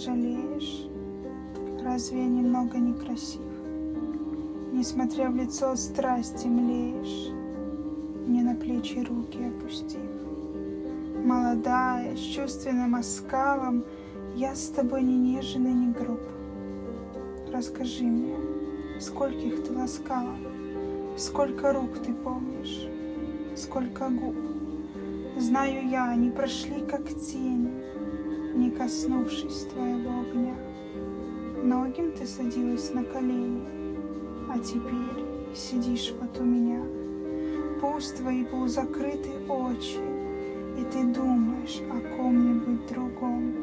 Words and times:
жалеешь? 0.00 0.86
Разве 1.84 2.18
я 2.18 2.26
немного 2.28 2.78
некрасив? 2.78 3.40
Несмотря 4.72 5.28
в 5.30 5.36
лицо 5.36 5.76
страсти 5.76 6.46
млеешь, 6.46 7.32
Мне 8.26 8.42
на 8.42 8.54
плечи 8.54 8.98
руки 8.98 9.38
опустив. 9.44 10.10
Молодая, 11.24 12.16
с 12.16 12.20
чувственным 12.20 12.94
оскалом, 12.94 13.84
Я 14.36 14.54
с 14.54 14.68
тобой 14.68 15.02
не 15.02 15.16
нежен 15.16 15.66
и 15.66 15.72
не 15.72 15.92
груб. 15.92 16.20
Расскажи 17.52 18.04
мне, 18.04 18.36
скольких 19.00 19.64
ты 19.64 19.72
ласкала, 19.72 20.36
Сколько 21.16 21.72
рук 21.72 21.98
ты 22.06 22.14
помнишь, 22.14 22.88
сколько 23.56 24.08
губ. 24.08 24.36
Знаю 25.36 25.88
я, 25.88 26.10
они 26.10 26.30
прошли 26.30 26.80
как 26.80 27.08
тени, 27.08 27.70
Не 28.54 28.70
коснувшись 28.70 29.66
твоего 29.72 30.10
огня. 30.22 30.54
Многим 31.62 32.10
ты 32.12 32.26
садилась 32.26 32.92
на 32.92 33.04
колени, 33.04 33.62
А 34.48 34.58
теперь 34.58 35.24
сидишь 35.54 36.12
вот 36.20 36.40
у 36.40 36.44
меня. 36.44 36.82
Пусть 37.80 38.16
твои 38.16 38.44
полузакрыты 38.44 39.30
очи, 39.48 40.00
И 40.78 40.84
ты 40.92 41.04
думаешь 41.04 41.80
о 41.90 42.16
ком-нибудь 42.16 42.86
другом. 42.88 43.54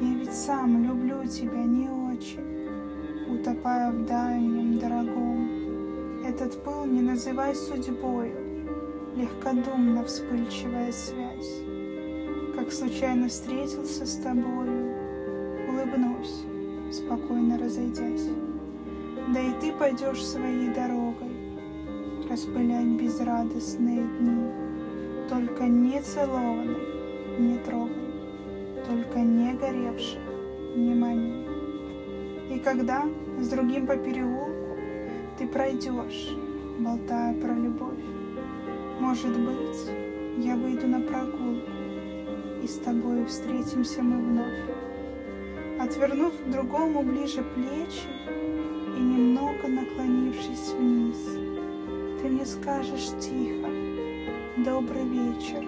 Я 0.00 0.14
ведь 0.18 0.34
сам 0.34 0.82
люблю 0.82 1.24
тебя 1.28 1.62
не 1.62 1.88
очень, 1.88 2.68
Утопая 3.32 3.92
в 3.92 4.04
дальнем 4.04 4.78
дорогом. 4.78 5.48
Этот 6.24 6.60
пыл 6.64 6.86
не 6.86 7.02
называй 7.02 7.54
судьбою, 7.54 8.34
Легкодумно 9.16 10.04
вспыльчивая 10.04 10.90
связь. 10.90 11.71
Как 12.62 12.72
случайно 12.72 13.28
встретился 13.28 14.06
с 14.06 14.18
тобою, 14.18 14.94
Улыбнусь, 15.68 16.44
спокойно 16.92 17.58
разойдясь. 17.58 18.28
Да 19.34 19.40
и 19.40 19.50
ты 19.60 19.72
пойдешь 19.72 20.24
своей 20.24 20.72
дорогой, 20.72 21.32
Распылять 22.30 22.86
безрадостные 22.86 24.06
дни. 24.20 24.46
Только 25.28 25.64
не 25.64 26.00
целованный 26.02 26.76
не 27.40 27.58
трогай, 27.58 28.14
Только 28.88 29.18
не 29.18 29.54
горевших 29.54 30.22
не 30.76 30.94
мани. 30.94 31.44
И 32.48 32.60
когда 32.60 33.02
с 33.40 33.48
другим 33.48 33.88
по 33.88 33.96
переулку 33.96 34.78
Ты 35.36 35.48
пройдешь, 35.48 36.28
болтая 36.78 37.34
про 37.34 37.54
любовь, 37.54 37.98
Может 39.00 39.36
быть, 39.36 39.90
я 40.38 40.54
выйду 40.54 40.86
на 40.86 41.00
прогулку, 41.00 41.81
И 42.62 42.68
с 42.68 42.76
тобою 42.76 43.26
встретимся 43.26 44.02
мы 44.02 44.18
вновь. 44.18 44.82
Отвернув 45.80 46.32
другому 46.46 47.02
ближе 47.02 47.42
плечи 47.42 48.06
И 48.96 49.00
немного 49.00 49.66
наклонившись 49.66 50.72
вниз, 50.78 51.16
Ты 52.20 52.28
мне 52.28 52.46
скажешь 52.46 53.08
тихо 53.20 53.68
«Добрый 54.58 55.04
вечер», 55.08 55.66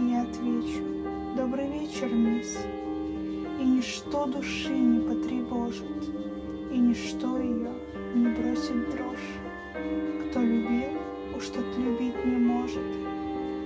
И 0.00 0.10
я 0.10 0.22
отвечу 0.22 0.82
«Добрый 1.36 1.70
вечер, 1.70 2.12
мисс». 2.12 2.58
И 3.60 3.64
ничто 3.64 4.26
души 4.26 4.72
не 4.72 4.98
потревожит, 4.98 6.10
И 6.72 6.78
ничто 6.78 7.38
ее 7.38 7.70
не 8.16 8.26
бросит 8.26 8.90
дрожь. 8.90 9.30
Кто 10.24 10.40
любил, 10.40 10.98
уж 11.36 11.46
тот 11.46 11.66
любить 11.78 12.24
не 12.24 12.36
может, 12.36 12.82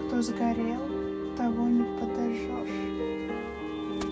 Кто 0.06 0.20
сгорел, 0.20 0.93
того 1.36 1.68
не 1.68 1.84
подожжешь. 1.98 3.23